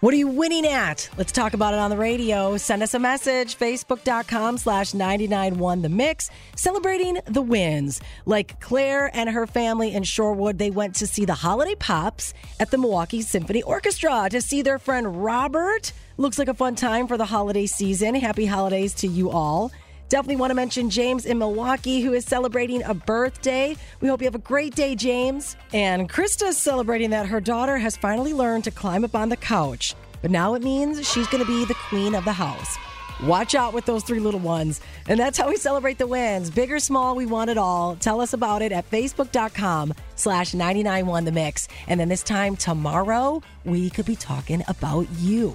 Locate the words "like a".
16.38-16.54